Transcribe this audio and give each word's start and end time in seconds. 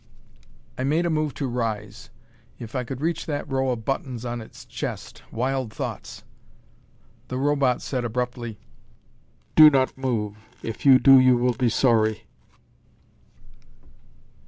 I 0.79 0.83
made 0.83 1.05
a 1.05 1.11
move 1.11 1.35
to 1.35 1.45
rise. 1.45 2.09
If 2.57 2.73
I 2.73 2.83
could 2.83 3.01
reach 3.01 3.27
that 3.27 3.47
row 3.47 3.69
of 3.69 3.85
buttons 3.85 4.25
on 4.25 4.41
its 4.41 4.65
chest! 4.65 5.21
Wild 5.31 5.71
thoughts! 5.71 6.23
The 7.27 7.37
Robot 7.37 7.83
said 7.83 8.03
abruptly, 8.03 8.57
"Do 9.55 9.69
not 9.69 9.95
move! 9.99 10.37
If 10.63 10.87
you 10.87 10.97
do, 10.97 11.19
you 11.19 11.37
will 11.37 11.53
be 11.53 11.69
sorry." 11.69 12.25